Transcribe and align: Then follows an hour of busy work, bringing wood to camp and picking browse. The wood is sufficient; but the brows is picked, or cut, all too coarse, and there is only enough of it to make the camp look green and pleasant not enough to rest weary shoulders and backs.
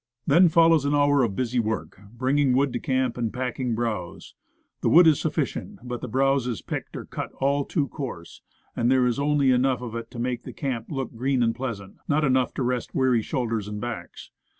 Then 0.25 0.49
follows 0.49 0.83
an 0.83 0.95
hour 0.95 1.21
of 1.21 1.35
busy 1.35 1.59
work, 1.59 2.01
bringing 2.11 2.53
wood 2.53 2.73
to 2.73 2.79
camp 2.79 3.17
and 3.19 3.31
picking 3.31 3.75
browse. 3.75 4.33
The 4.81 4.89
wood 4.89 5.05
is 5.05 5.19
sufficient; 5.19 5.77
but 5.83 6.01
the 6.01 6.07
brows 6.07 6.47
is 6.47 6.63
picked, 6.63 6.97
or 6.97 7.05
cut, 7.05 7.31
all 7.33 7.65
too 7.65 7.87
coarse, 7.87 8.41
and 8.75 8.89
there 8.89 9.05
is 9.05 9.19
only 9.19 9.51
enough 9.51 9.83
of 9.83 9.93
it 9.95 10.09
to 10.09 10.17
make 10.17 10.41
the 10.41 10.53
camp 10.53 10.87
look 10.89 11.13
green 11.15 11.43
and 11.43 11.53
pleasant 11.53 11.97
not 12.07 12.25
enough 12.25 12.51
to 12.55 12.63
rest 12.63 12.95
weary 12.95 13.21
shoulders 13.21 13.67
and 13.67 13.79
backs. 13.79 14.31